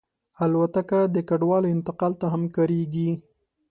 الوتکه 0.43 0.99
د 1.15 1.17
کډوالو 1.29 1.67
انتقال 1.75 2.13
ته 2.21 2.25
هم 2.33 2.43
کارېږي. 2.55 3.09